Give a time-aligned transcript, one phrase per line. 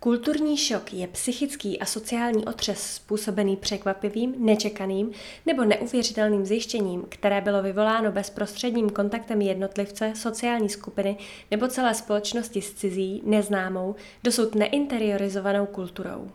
[0.00, 5.12] Kulturní šok je psychický a sociální otřes způsobený překvapivým, nečekaným
[5.46, 11.16] nebo neuvěřitelným zjištěním, které bylo vyvoláno bezprostředním kontaktem jednotlivce, sociální skupiny
[11.50, 16.30] nebo celé společnosti s cizí, neznámou, dosud neinteriorizovanou kulturou.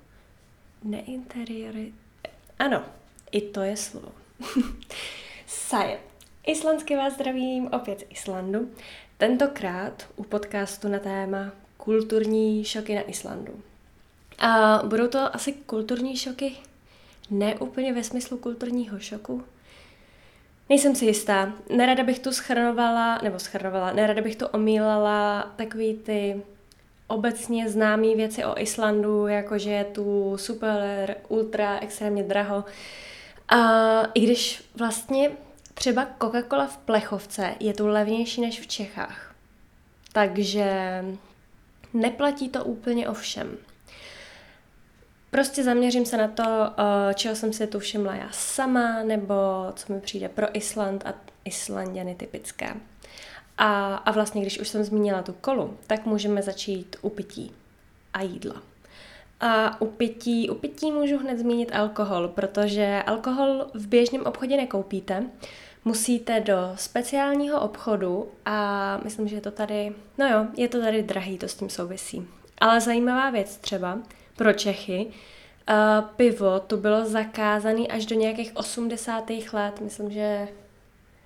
[0.84, 1.94] Neinteriori...
[2.60, 2.84] Ano,
[3.32, 4.12] i to je slovo.
[5.48, 6.00] Saje.
[6.48, 8.70] Islandsky vás zdravím opět z Islandu.
[9.18, 11.52] Tentokrát u podcastu na téma
[11.84, 13.54] kulturní šoky na Islandu.
[14.40, 16.52] A budou to asi kulturní šoky,
[17.32, 19.44] ne úplně ve smyslu kulturního šoku.
[20.70, 21.54] Nejsem si jistá.
[21.76, 26.42] Nerada bych tu schrnovala, nebo schrnovala, nerada bych tu omílala takový ty
[27.08, 32.66] obecně známé věci o Islandu, jakože je tu super, ultra, extrémně draho.
[33.50, 33.58] A
[34.14, 35.32] i když vlastně
[35.74, 39.36] třeba Coca-Cola v plechovce je tu levnější než v Čechách.
[40.14, 41.04] Takže
[41.94, 43.58] Neplatí to úplně o všem.
[45.30, 49.34] Prostě zaměřím se na to, eh, čeho jsem si tu všimla já sama, nebo
[49.76, 51.14] co mi přijde pro Island a
[51.46, 52.74] Islandiany typické.
[53.58, 57.52] A, a vlastně, když už jsem zmínila tu kolu, tak můžeme začít u pití
[58.14, 58.62] a jídla.
[59.40, 65.24] A u pití, u pití můžu hned zmínit alkohol, protože alkohol v běžném obchodě nekoupíte,
[65.86, 71.04] musíte do speciálního obchodu a myslím, že je to tady, no jo, je to tady
[71.04, 72.28] drahý, to s tím souvisí.
[72.58, 74.00] Ale zajímavá věc třeba
[74.36, 79.30] pro Čechy, uh, pivo tu bylo zakázané až do nějakých 80.
[79.54, 80.48] let, myslím, že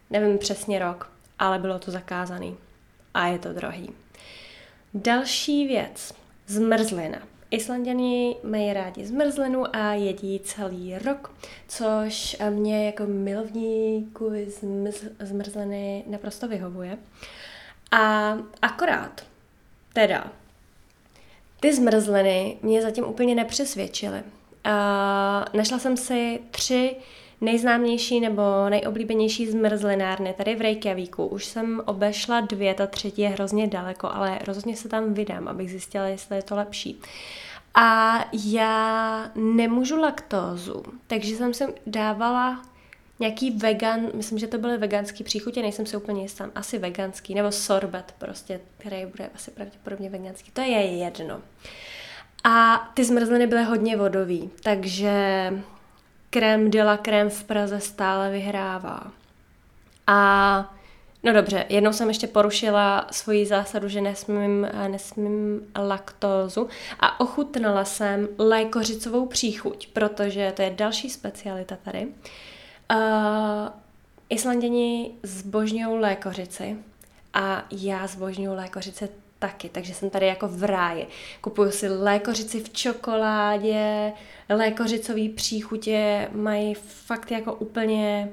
[0.10, 2.52] nevím přesně rok, ale bylo to zakázané
[3.14, 3.90] a je to drahý.
[4.94, 6.14] Další věc,
[6.48, 7.20] zmrzlina.
[7.52, 11.34] Islanděni mají rádi zmrzlinu a jedí celý rok,
[11.67, 14.31] což mě jako milovníku
[15.20, 16.98] zmrzliny naprosto vyhovuje.
[17.92, 19.26] A akorát,
[19.94, 20.31] teda,
[21.59, 24.23] ty zmrzliny mě zatím úplně nepřesvědčily.
[24.64, 26.95] A našla jsem si tři
[27.42, 31.26] nejznámější nebo nejoblíbenější zmrzlinárny tady v Reykjavíku.
[31.26, 35.70] Už jsem obešla dvě, ta třetí je hrozně daleko, ale rozhodně se tam vydám, abych
[35.70, 37.02] zjistila, jestli je to lepší.
[37.76, 42.61] A já nemůžu laktózu, takže jsem si dávala
[43.20, 47.52] nějaký vegan, myslím, že to byly veganský příchutě, nejsem si úplně jistá, asi veganský, nebo
[47.52, 51.42] sorbet prostě, který bude asi pravděpodobně veganský, to je jedno.
[52.44, 55.14] A ty zmrzliny byly hodně vodový, takže
[56.37, 59.11] krém de la krém v Praze stále vyhrává.
[60.08, 60.75] A
[61.23, 66.67] no dobře, jednou jsem ještě porušila svoji zásadu, že nesmím, nesmím laktózu
[66.99, 72.08] a ochutnala jsem lékořicovou příchuť, protože to je další specialita tady.
[72.92, 72.98] Uh,
[74.30, 76.77] Islanděni zbožňují lékořici
[77.33, 79.09] a já zbožňuji lékořice
[79.39, 81.08] taky, takže jsem tady jako v ráji.
[81.42, 84.14] Kupuju si lékořici v čokoládě,
[84.49, 88.30] lékořicový příchutě mají fakt jako úplně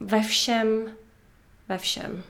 [0.00, 0.90] ve všem,
[1.68, 2.22] ve všem.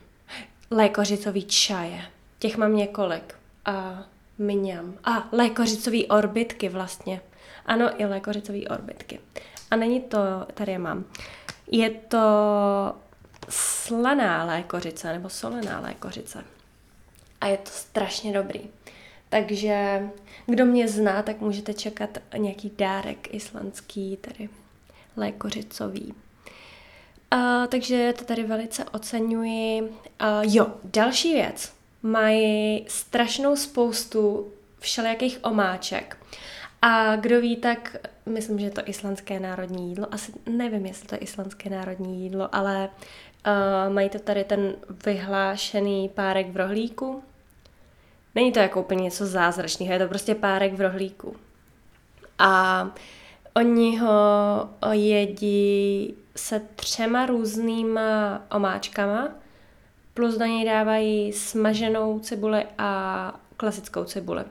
[0.71, 2.01] Lékořicový čaje,
[2.39, 3.35] těch mám několik.
[3.65, 4.03] A
[4.37, 4.93] mňam.
[5.03, 7.21] A lékořicový orbitky vlastně.
[7.65, 9.19] Ano, i lékořicový orbitky.
[9.71, 10.17] A není to,
[10.53, 11.05] tady je mám.
[11.71, 12.17] Je to
[13.49, 16.43] slaná lékořice nebo solená lékořice
[17.41, 18.61] a je to strašně dobrý.
[19.29, 20.01] Takže
[20.45, 24.49] kdo mě zná, tak můžete čekat nějaký dárek islandský, tedy
[25.17, 26.13] lékořicový.
[27.33, 29.81] Uh, takže to tady velice oceňuji.
[29.81, 29.89] Uh,
[30.41, 31.73] jo, další věc.
[32.03, 36.17] Mají strašnou spoustu všelijakých omáček.
[36.81, 40.13] A kdo ví, tak myslím, že je to islandské národní jídlo.
[40.13, 42.89] Asi nevím, jestli to je islandské národní jídlo, ale
[43.47, 44.75] uh, mají to tady ten
[45.05, 47.23] vyhlášený párek v rohlíku,
[48.35, 51.35] Není to jako úplně něco zázračného, je to prostě párek v rohlíku.
[52.39, 52.87] A
[53.55, 59.29] oni ho jedí se třema různýma omáčkama,
[60.13, 64.43] plus do něj dávají smaženou cibuli a klasickou cibuli.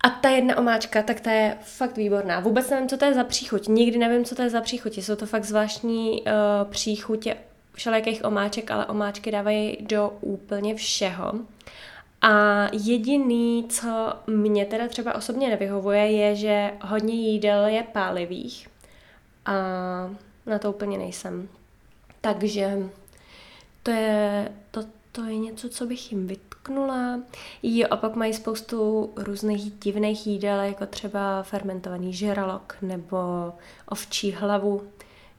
[0.00, 2.40] A ta jedna omáčka, tak ta je fakt výborná.
[2.40, 3.68] Vůbec nevím, co to je za příchuť.
[3.68, 4.98] Nikdy nevím, co to je za příchuť.
[4.98, 7.36] Jsou to fakt zvláštní uh, příchutě
[7.74, 11.32] všelijakých omáček, ale omáčky dávají do úplně všeho.
[12.24, 18.68] A jediný, co mě teda třeba osobně nevyhovuje, je, že hodně jídel je pálivých.
[19.46, 19.52] A
[20.46, 21.48] na to úplně nejsem.
[22.20, 22.78] Takže
[23.82, 27.20] to je, to, to je něco, co bych jim vytknula.
[27.62, 33.52] Jo, a pak mají spoustu různých divných jídel, jako třeba fermentovaný žralok, nebo
[33.88, 34.82] ovčí hlavu,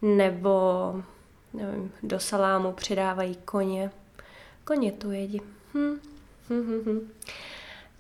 [0.02, 0.52] nebo
[1.54, 3.92] nevím, do salámu přidávají koně.
[4.64, 5.42] Koně tu jedí.
[5.74, 6.15] Hm.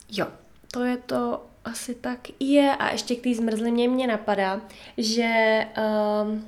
[0.10, 0.28] Jo,
[0.72, 2.76] to je to asi tak je.
[2.76, 4.62] A ještě k té zmrzlině mě napadá,
[4.98, 5.60] že
[6.24, 6.48] um,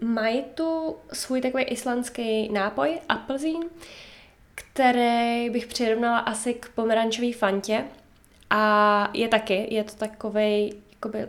[0.00, 3.64] mají tu svůj takový islandský nápoj, apelzín,
[4.54, 7.84] který bych přirovnala asi k pomerančové fantě.
[8.50, 10.74] A je taky, je to takový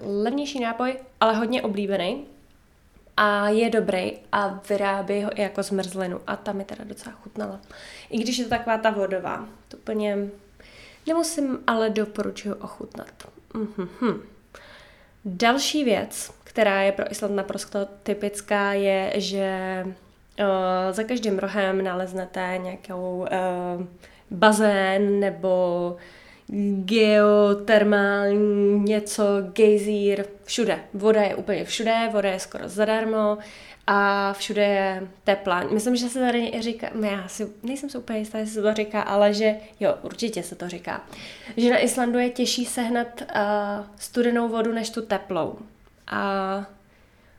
[0.02, 2.26] levnější nápoj, ale hodně oblíbený.
[3.18, 6.20] A je dobrý a vyrábí ho i jako zmrzlinu.
[6.28, 7.60] A ta mi teda docela chutnala.
[8.10, 9.46] I když je to taková ta vodová.
[9.68, 10.18] To úplně
[11.08, 13.12] nemusím, ale doporučuji ochutnat.
[13.54, 14.20] Mm-hmm.
[15.26, 20.46] Další věc, která je pro Island naprosto typická, je, že uh,
[20.92, 23.86] za každým rohem naleznete nějakou uh,
[24.32, 25.98] bazén nebo
[26.86, 29.24] geotermální něco,
[29.54, 30.80] gejzír, všude.
[30.94, 33.38] Voda je úplně všude, voda je skoro zadarmo
[33.88, 35.64] a všude je teplá.
[35.64, 38.74] Myslím, že se tady říká, no já si nejsem si úplně jistá, jestli se to
[38.74, 41.02] říká, ale že jo, určitě se to říká,
[41.58, 43.28] že na Islandu je těžší sehnat uh,
[44.00, 45.56] studenou vodu než tu teplou.
[46.08, 46.66] A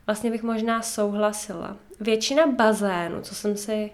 [0.07, 1.77] vlastně bych možná souhlasila.
[2.01, 3.91] Většina bazénů, co jsem si,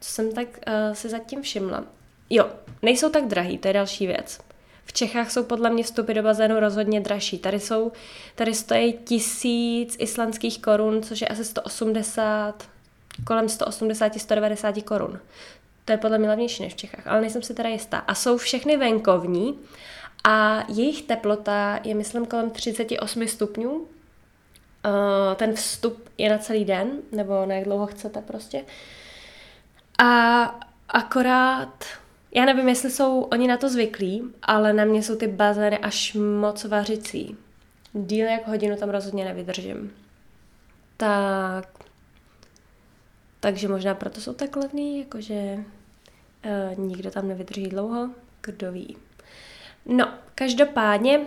[0.00, 1.84] co jsem tak uh, si zatím všimla,
[2.30, 2.50] jo,
[2.82, 4.38] nejsou tak drahý, to je další věc.
[4.94, 7.38] V Čechách jsou podle mě vstupy do bazénu rozhodně dražší.
[7.38, 7.92] Tady jsou,
[8.34, 12.68] tady stojí tisíc islandských korun, což je asi 180,
[13.26, 15.20] kolem 180-190 korun.
[15.84, 17.98] To je podle mě levnější než v Čechách, ale nejsem si teda jistá.
[17.98, 19.58] A jsou všechny venkovní
[20.24, 23.86] a jejich teplota je, myslím, kolem 38 stupňů.
[25.36, 28.64] Ten vstup je na celý den, nebo na jak dlouho chcete prostě.
[29.98, 30.42] A
[30.88, 31.84] akorát
[32.34, 36.14] já nevím, jestli jsou oni na to zvyklí, ale na mě jsou ty bazény až
[36.14, 37.36] moc vařicí.
[37.92, 39.92] Díl jak hodinu tam rozhodně nevydržím.
[40.96, 41.68] Tak...
[43.40, 45.58] Takže možná proto jsou tak levný, jakože
[46.74, 48.10] uh, nikdo tam nevydrží dlouho,
[48.42, 48.96] kdo ví.
[49.86, 51.20] No, každopádně,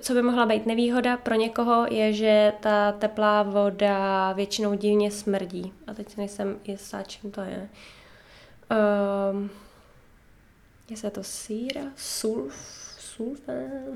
[0.00, 5.72] co by mohla být nevýhoda pro někoho, je, že ta teplá voda většinou divně smrdí.
[5.86, 7.68] A teď nejsem jistá, čím to je.
[8.70, 9.65] Jestli
[10.90, 12.54] je to síra, sulf,
[12.98, 13.52] sulfa,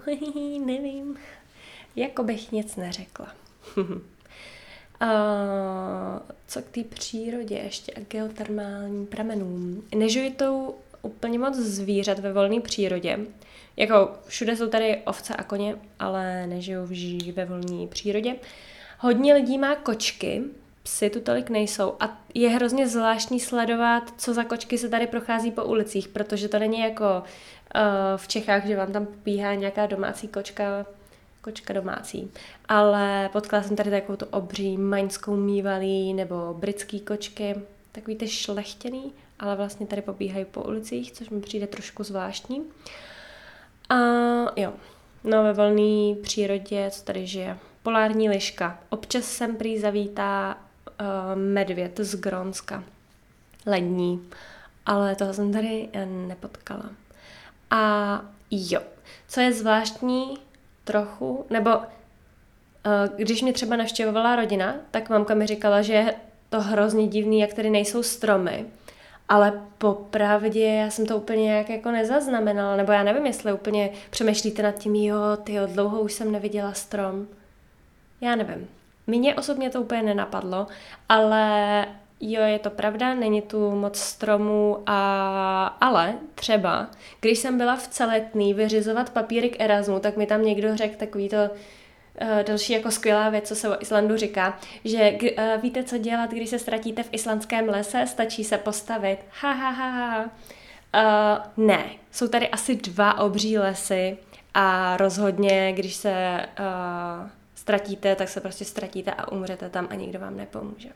[0.65, 1.17] nevím.
[1.97, 3.35] Jako bych nic neřekla.
[5.01, 5.11] a
[6.47, 9.83] co k té přírodě ještě a geotermálním pramenům.
[9.95, 13.19] Nežuji to úplně moc zvířat ve volné přírodě.
[13.77, 18.37] Jako všude jsou tady ovce a koně, ale nežiju v ve volné přírodě.
[18.99, 20.43] Hodně lidí má kočky,
[20.91, 25.51] psy tu tolik nejsou a je hrozně zvláštní sledovat, co za kočky se tady prochází
[25.51, 27.81] po ulicích, protože to není jako uh,
[28.17, 30.87] v Čechách, že vám tam pobíhá nějaká domácí kočka,
[31.41, 32.31] kočka domácí.
[32.69, 37.55] Ale potkala jsem tady takovou tu obří maňskou mývalí nebo britský kočky,
[37.93, 42.63] takový ty šlechtěný, ale vlastně tady pobíhají po ulicích, což mi přijde trošku zvláštní.
[43.89, 43.97] A
[44.57, 44.73] jo,
[45.25, 48.79] no ve volné přírodě, co tady žije, polární liška.
[48.89, 50.57] Občas sem prý zavítá
[51.35, 52.85] medvěd z Grónska.
[53.67, 54.29] Lední.
[54.87, 56.91] Ale toho jsem tady eh, nepotkala.
[57.71, 58.21] A
[58.51, 58.81] jo,
[59.29, 60.39] co je zvláštní
[60.85, 61.85] trochu, nebo uh,
[63.17, 66.15] když mě třeba navštěvovala rodina, tak mamka mi říkala, že je
[66.49, 68.67] to hrozně divný, jak tady nejsou stromy.
[69.29, 74.63] Ale popravdě já jsem to úplně nějak jako nezaznamenala, nebo já nevím, jestli úplně přemýšlíte
[74.63, 77.27] nad tím, jo, ty dlouho už jsem neviděla strom.
[78.21, 78.69] Já nevím.
[79.11, 80.67] Mně osobně to úplně nenapadlo,
[81.09, 81.87] ale
[82.21, 85.67] jo, je to pravda, není tu moc stromů, a...
[85.81, 86.87] ale třeba,
[87.21, 91.37] když jsem byla v celetný vyřizovat papírek Erasmu, tak mi tam někdo řekl takový to
[91.37, 96.31] uh, další jako skvělá věc, co se o Islandu říká, že uh, víte, co dělat,
[96.31, 99.19] když se ztratíte v islandském lese, stačí se postavit.
[99.41, 100.25] Ha, ha, ha, ha.
[100.95, 104.19] Uh, ne, jsou tady asi dva obří lesy
[104.55, 107.29] a rozhodně, když se uh,
[107.61, 110.89] ztratíte, tak se prostě ztratíte a umřete tam a nikdo vám nepomůže.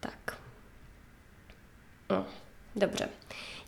[0.00, 0.36] Tak.
[2.10, 2.26] No,
[2.76, 3.08] dobře.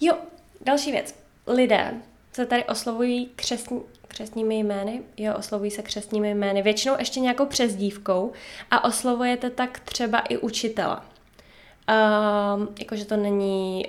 [0.01, 0.19] Jo,
[0.61, 1.15] další věc.
[1.47, 1.95] Lidé
[2.33, 8.33] se tady oslovují křesní, křesními jmény, jo, oslovují se křesními jmény, většinou ještě nějakou přezdívkou
[8.71, 11.05] a oslovujete tak třeba i učitela.
[12.57, 13.87] Um, jakože to není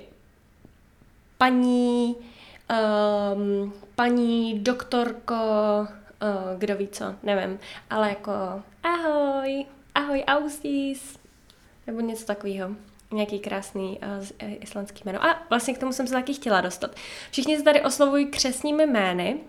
[1.38, 2.16] paní,
[3.36, 5.36] um, paní doktorko,
[6.58, 7.60] kdo ví co, nevím,
[7.90, 8.32] ale jako
[8.84, 11.20] ahoj, ahoj Austis,
[11.88, 12.70] nebo něco takového.
[13.12, 14.26] Nějaký krásný uh,
[14.60, 15.26] islandský jméno.
[15.26, 16.96] A vlastně k tomu jsem se taky chtěla dostat.
[17.32, 19.40] Všichni se tady oslovují křesními jmény,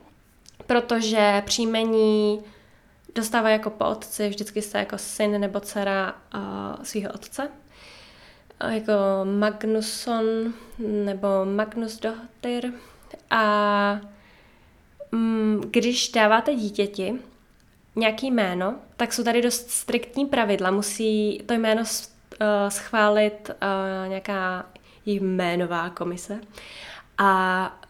[0.67, 2.45] protože příjmení
[3.15, 7.49] dostává jako po otci, vždycky se jako syn nebo dcera uh, svého otce.
[8.65, 8.93] Uh, jako
[9.39, 10.25] Magnusson
[10.79, 12.73] nebo Magnus Dohtyr.
[13.31, 14.01] A
[15.71, 17.15] když dáváte dítěti
[17.97, 20.71] nějaký jméno, tak jsou tady dost striktní pravidla.
[20.71, 24.67] Musí to jméno uh, schválit uh, nějaká
[25.07, 26.41] jménová komise.
[27.19, 27.81] A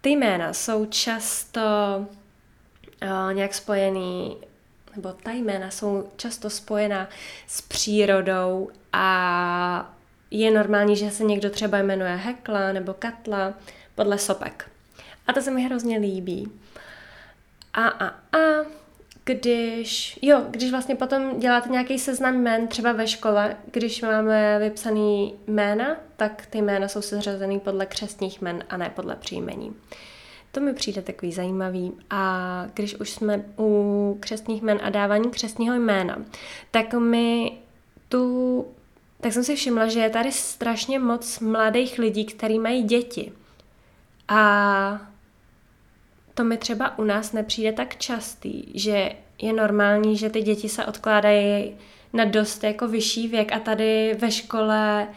[0.00, 1.60] ty jména jsou často
[3.02, 4.36] uh, nějak spojený,
[4.96, 7.08] nebo ta jména jsou často spojená
[7.46, 9.94] s přírodou a
[10.30, 13.54] je normální, že se někdo třeba jmenuje Hekla nebo Katla
[13.94, 14.71] podle sopek.
[15.26, 16.52] A to se mi hrozně líbí.
[17.74, 18.66] A, a, a,
[19.24, 25.34] když, jo, když vlastně potom děláte nějaký seznam jmén, třeba ve škole, když máme vypsaný
[25.46, 29.76] jména, tak ty jména jsou seřazený podle křestních jmen a ne podle příjmení.
[30.52, 31.92] To mi přijde takový zajímavý.
[32.10, 36.18] A když už jsme u křestních jmen a dávání křestního jména,
[36.70, 37.52] tak mi
[38.08, 38.66] tu,
[39.20, 43.32] tak jsem si všimla, že je tady strašně moc mladých lidí, kteří mají děti.
[44.28, 45.11] A
[46.34, 49.12] to mi třeba u nás nepřijde tak častý, že
[49.42, 51.74] je normální, že ty děti se odkládají
[52.12, 55.08] na dost jako vyšší věk a tady ve škole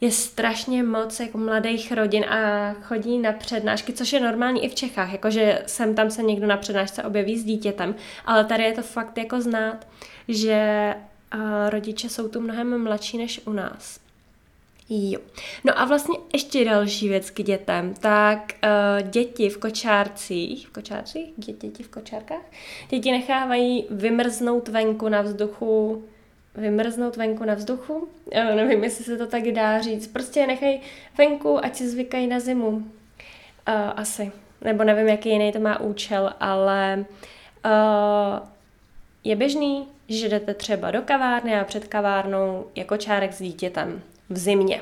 [0.00, 4.74] je strašně moc jako mladých rodin a chodí na přednášky, což je normální i v
[4.74, 7.94] Čechách, jakože sem tam se někdo na přednášce objeví s dítětem,
[8.24, 9.86] ale tady je to fakt jako znát,
[10.28, 10.94] že
[11.34, 14.05] uh, rodiče jsou tu mnohem mladší než u nás.
[14.88, 15.20] Jo.
[15.64, 17.94] No a vlastně ještě další věc k dětem.
[18.00, 21.32] Tak uh, děti v kočárcích, v kočárcích?
[21.36, 22.44] Děti v kočárkách?
[22.88, 26.04] Děti nechávají vymrznout venku na vzduchu
[26.56, 27.94] vymrznout venku na vzduchu.
[27.94, 30.06] Uh, nevím, jestli se to tak dá říct.
[30.06, 30.80] Prostě nechají
[31.18, 32.68] venku, ať si zvykají na zimu.
[32.68, 32.82] Uh,
[33.96, 34.32] asi.
[34.60, 37.04] Nebo nevím, jaký jiný to má účel, ale
[37.64, 38.46] uh,
[39.24, 44.38] je běžný, že jdete třeba do kavárny a před kavárnou jako čárek s dítětem v
[44.38, 44.80] zimě.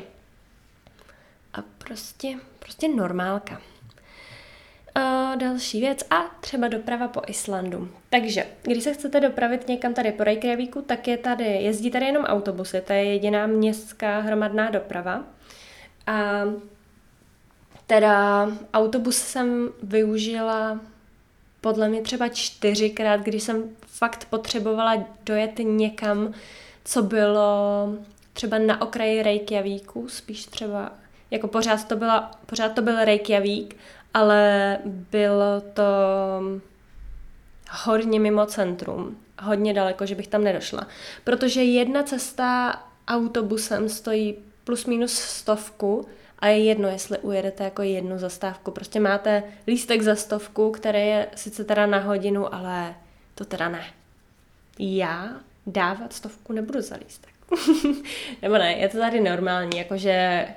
[1.53, 3.61] A prostě, prostě normálka.
[4.95, 7.89] A další věc a třeba doprava po Islandu.
[8.11, 12.25] Takže, když se chcete dopravit někam tady po Reykjavíku, tak je tady, jezdí tady jenom
[12.25, 15.25] autobusy, to je jediná městská hromadná doprava.
[16.07, 16.43] A
[17.87, 20.81] teda autobus jsem využila
[21.61, 26.35] podle mě třeba čtyřikrát, když jsem fakt potřebovala dojet někam,
[26.85, 27.89] co bylo
[28.35, 30.93] třeba na okraji Reykjavíku, spíš třeba,
[31.31, 33.77] jako pořád to, byla, pořád to byl Reykjavík,
[34.15, 35.83] ale bylo to
[37.71, 40.87] hodně mimo centrum, hodně daleko, že bych tam nedošla.
[41.25, 48.19] Protože jedna cesta autobusem stojí plus minus stovku a je jedno, jestli ujedete jako jednu
[48.19, 48.71] zastávku.
[48.71, 52.95] Prostě máte lístek za stovku, který je sice teda na hodinu, ale
[53.35, 53.85] to teda ne.
[54.79, 55.31] Já
[55.67, 57.34] dávat stovku nebudu za lístek.
[58.43, 60.49] Nebo ne, je to tady normální, jakože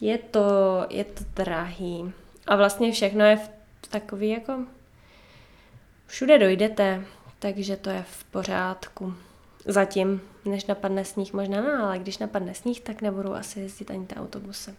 [0.00, 2.12] je to, je to drahý.
[2.46, 3.50] A vlastně všechno je v
[3.90, 4.64] takový jako
[6.06, 7.04] všude dojdete,
[7.38, 9.14] takže to je v pořádku.
[9.66, 14.06] Zatím, než napadne sníh, možná no, ale když napadne sníh, tak nebudu asi jezdit ani
[14.06, 14.74] ty autobusy.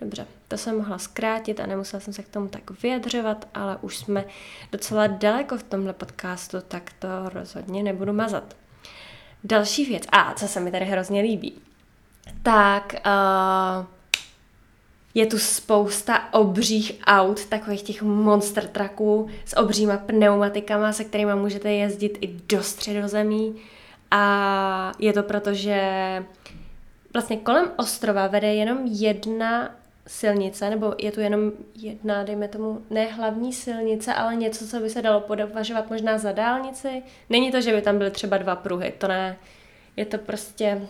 [0.00, 3.96] Dobře, to jsem mohla zkrátit a nemusela jsem se k tomu tak vyjadřovat, ale už
[3.96, 4.24] jsme
[4.72, 8.56] docela daleko v tomhle podcastu, tak to rozhodně nebudu mazat.
[9.44, 11.54] Další věc, a co se mi tady hrozně líbí,
[12.42, 13.86] tak uh,
[15.14, 21.72] je tu spousta obřích aut, takových těch monster trucků s obříma pneumatikama, se kterými můžete
[21.72, 23.56] jezdit i do středozemí.
[24.10, 25.82] A je to proto, že
[27.12, 29.70] vlastně kolem ostrova vede jenom jedna
[30.06, 34.90] silnice, nebo je tu jenom jedna, dejme tomu, ne hlavní silnice, ale něco, co by
[34.90, 37.02] se dalo považovat možná za dálnici.
[37.30, 39.36] Není to, že by tam byly třeba dva pruhy, to ne.
[39.96, 40.82] Je to prostě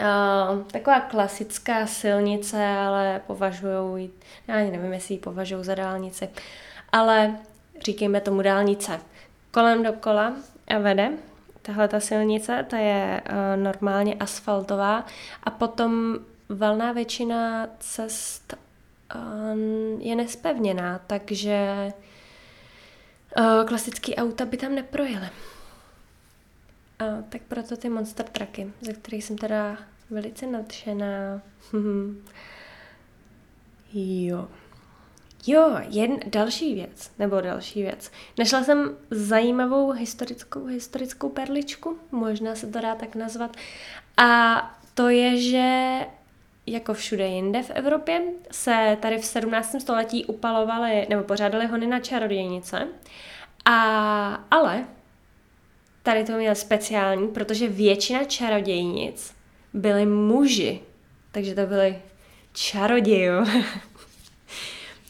[0.00, 4.10] uh, taková klasická silnice, ale považují
[4.48, 6.28] já ani nevím, jestli ji považují za dálnici,
[6.92, 7.36] ale
[7.84, 9.00] říkejme tomu dálnice.
[9.50, 10.32] Kolem dokola
[10.68, 11.10] a vede
[11.62, 15.06] tahle ta silnice, ta je uh, normálně asfaltová
[15.42, 16.18] a potom
[16.54, 18.54] valná většina cest
[19.14, 21.88] uh, je nespevněná, takže
[23.38, 25.28] uh, klasický auta by tam neprojely.
[27.02, 29.76] Uh, tak proto ty monster trucky, ze kterých jsem teda
[30.10, 31.42] velice nadšená.
[33.92, 34.48] jo.
[35.46, 38.10] Jo, jen další věc, nebo další věc.
[38.38, 43.56] Našla jsem zajímavou historickou, historickou perličku, možná se to dá tak nazvat.
[44.16, 45.98] A to je, že
[46.66, 49.76] jako všude jinde v Evropě, se tady v 17.
[49.80, 52.88] století upalovaly nebo pořádaly hony na čarodějnice.
[53.64, 54.84] A, ale
[56.02, 59.34] tady to měl speciální, protože většina čarodějnic
[59.74, 60.80] byly muži.
[61.32, 62.02] Takže to byly
[62.52, 63.34] čarodějů.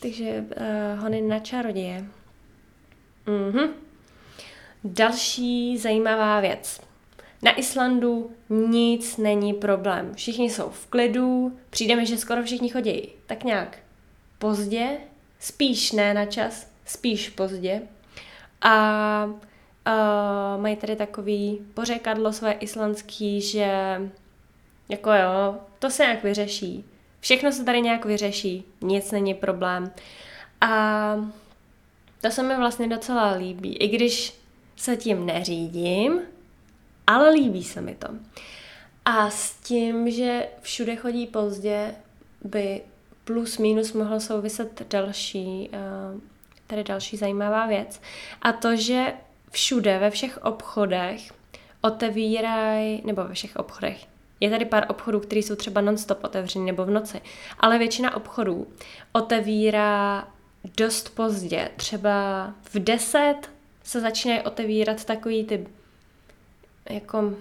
[0.01, 2.05] Takže uh, hony na čaroděje.
[3.27, 3.71] Mhm.
[4.85, 6.81] Další zajímavá věc.
[7.43, 10.15] Na Islandu nic není problém.
[10.15, 13.79] Všichni jsou v klidu, přijde mi, že skoro všichni chodí tak nějak
[14.39, 14.89] pozdě,
[15.39, 17.83] spíš ne na čas, spíš pozdě.
[18.61, 24.01] A uh, mají tady takový pořekadlo své islandský, že
[24.89, 26.85] jako jo, to se nějak vyřeší.
[27.21, 29.93] Všechno se tady nějak vyřeší, nic není problém.
[30.61, 31.15] A
[32.21, 34.35] to se mi vlastně docela líbí, i když
[34.77, 36.21] se tím neřídím,
[37.07, 38.09] ale líbí se mi to.
[39.05, 41.95] A s tím, že všude chodí pozdě,
[42.45, 42.81] by
[43.25, 45.79] plus minus mohlo souviset další, eh,
[46.67, 48.01] tady další zajímavá věc.
[48.43, 49.13] A to, že
[49.51, 51.33] všude, ve všech obchodech
[51.81, 54.07] otevírají, nebo ve všech obchodech,
[54.41, 57.21] je tady pár obchodů, které jsou třeba non-stop otevřené nebo v noci,
[57.61, 58.67] ale většina obchodů
[59.13, 60.29] otevírá
[60.77, 61.71] dost pozdě.
[61.77, 63.35] Třeba v 10
[63.85, 65.67] se začínají otevírat takový ty
[66.91, 67.35] jako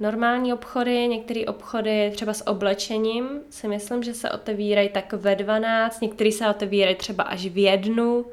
[0.00, 6.00] normální obchody, některé obchody třeba s oblečením si myslím, že se otevírají tak ve 12,
[6.00, 8.26] některé se otevírají třeba až v jednu.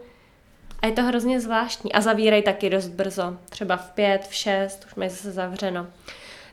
[0.83, 1.93] A je to hrozně zvláštní.
[1.93, 3.37] A zavírají taky dost brzo.
[3.49, 5.87] Třeba v pět, v šest, už mají zase zavřeno.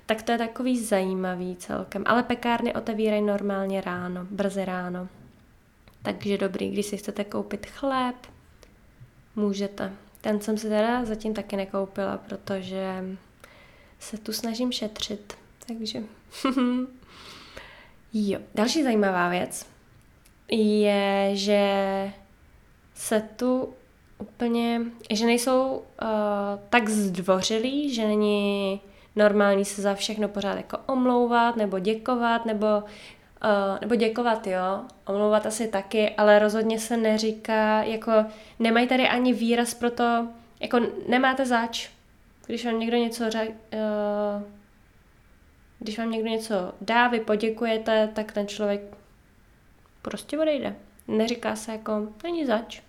[0.07, 2.03] Tak to je takový zajímavý celkem.
[2.07, 5.09] Ale pekárny otevírají normálně ráno, brzy ráno.
[6.03, 8.17] Takže dobrý, když si chcete koupit chléb,
[9.37, 9.93] můžete.
[10.21, 13.05] Ten jsem si teda zatím taky nekoupila, protože
[13.99, 15.35] se tu snažím šetřit.
[15.67, 16.03] Takže
[18.13, 18.41] jo.
[18.55, 19.67] Další zajímavá věc
[20.51, 21.63] je, že
[22.95, 23.75] se tu
[24.19, 26.09] úplně, že nejsou uh,
[26.69, 28.81] tak zdvořilí, že není
[29.17, 32.67] normální se za všechno pořád jako omlouvat nebo děkovat, nebo,
[33.45, 38.13] uh, nebo děkovat, jo, omlouvat asi taky, ale rozhodně se neříká, jako
[38.59, 40.29] nemají tady ani výraz pro to,
[40.61, 41.91] jako nemáte zač,
[42.47, 44.43] když vám někdo něco řek, uh,
[45.79, 48.81] když vám někdo něco dá, vy poděkujete, tak ten člověk
[50.03, 50.77] prostě odejde.
[51.09, 52.83] Neříká se jako, není zač.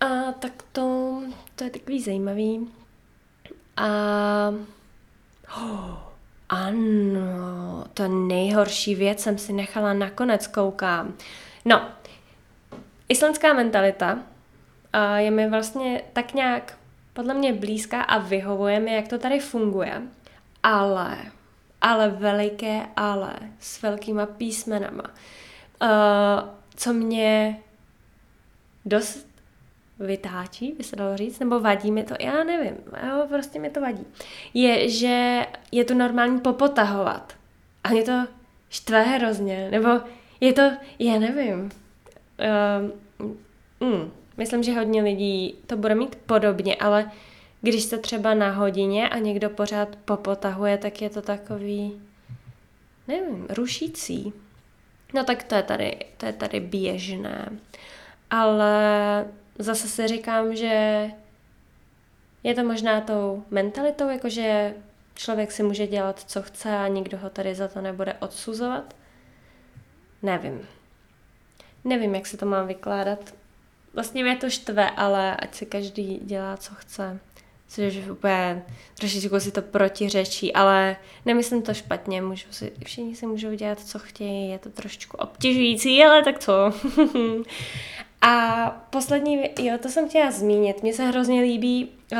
[0.00, 1.16] A tak to,
[1.56, 2.68] to je takový zajímavý.
[3.76, 3.88] A
[5.56, 6.09] Oh,
[6.50, 11.14] ano, to nejhorší věc jsem si nechala nakonec koukám.
[11.64, 11.88] No,
[13.08, 14.18] islandská mentalita
[15.16, 16.78] je mi vlastně tak nějak
[17.12, 20.02] podle mě blízká a vyhovuje mi, jak to tady funguje.
[20.62, 21.18] Ale,
[21.80, 25.02] ale veliké ale, s velkýma písmenama.
[25.82, 27.60] Uh, co mě
[28.84, 29.29] dost
[30.00, 32.74] vytáčí, by se dalo říct, nebo vadí mi to, já nevím,
[33.08, 34.06] jo, prostě mi to vadí,
[34.54, 37.32] je, že je to normální popotahovat.
[37.84, 38.26] A mě to
[38.68, 39.88] štve hrozně, nebo
[40.40, 40.62] je to,
[40.98, 41.70] já nevím.
[43.80, 47.10] Uh, mm, myslím, že hodně lidí to bude mít podobně, ale
[47.60, 52.02] když jste třeba na hodině a někdo pořád popotahuje, tak je to takový,
[53.08, 54.32] nevím, rušící.
[55.14, 57.48] No tak to je tady, to je tady běžné.
[58.30, 59.24] Ale
[59.62, 61.06] zase si říkám, že
[62.42, 64.74] je to možná tou mentalitou, jakože
[65.14, 68.94] člověk si může dělat, co chce a nikdo ho tady za to nebude odsuzovat.
[70.22, 70.68] Nevím.
[71.84, 73.34] Nevím, jak se to mám vykládat.
[73.94, 77.20] Vlastně mě to štve, ale ať si každý dělá, co chce.
[77.68, 78.62] Což je úplně
[78.94, 80.96] trošičku si to protiřečí, ale
[81.26, 86.04] nemyslím to špatně, můžu si, všichni si můžou dělat, co chtějí, je to trošičku obtěžující,
[86.04, 86.52] ale tak co.
[88.22, 90.82] A poslední, jo, to jsem chtěla zmínit.
[90.82, 92.18] Mně se hrozně líbí, uh,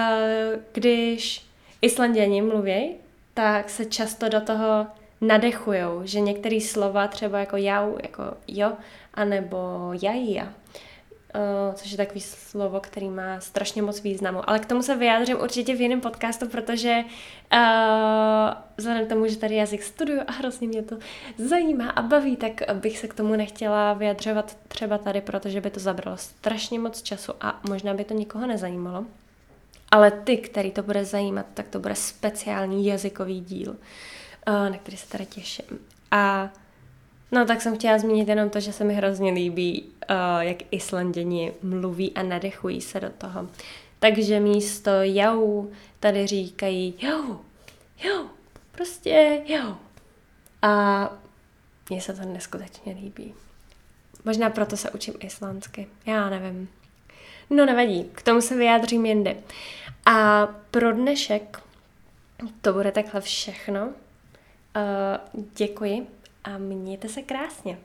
[0.73, 1.45] když
[1.83, 2.91] Islanděni mluví,
[3.35, 4.87] tak se často do toho
[5.21, 8.73] nadechujou, že některé slova třeba jako jau, jako jo,
[9.15, 9.59] anebo
[10.03, 10.53] jaja,
[11.35, 14.51] Uh, což je takový slovo, který má strašně moc významu.
[14.51, 17.05] Ale k tomu se vyjádřím určitě v jiném podcastu, protože
[17.53, 17.59] uh,
[18.77, 20.99] vzhledem k tomu, že tady jazyk studuju a hrozně mě to
[21.39, 25.81] zajímá a baví, tak bych se k tomu nechtěla vyjadřovat třeba tady, protože by to
[25.81, 29.05] zabralo strašně moc času a možná by to nikoho nezajímalo.
[29.91, 34.97] Ale ty, který to bude zajímat, tak to bude speciální jazykový díl, uh, na který
[34.97, 35.79] se tady těším.
[36.11, 36.51] A
[37.33, 41.53] No tak jsem chtěla zmínit jenom to, že se mi hrozně líbí, uh, jak Islanděni
[41.63, 43.49] mluví a nadechují se do toho.
[43.99, 47.39] Takže místo jau tady říkají jau,
[48.05, 48.25] jau,
[48.73, 49.75] prostě jau.
[50.63, 51.13] A
[51.91, 53.35] mně se to neskutečně líbí.
[54.25, 55.89] Možná proto se učím islandsky.
[56.07, 56.69] Já nevím.
[57.51, 59.37] No nevadí, k tomu se vyjádřím jindy.
[60.07, 61.61] A pro dnešek
[62.61, 63.87] to bude takhle všechno.
[63.87, 66.07] Uh, děkuji
[66.45, 67.79] a mějte se krásně.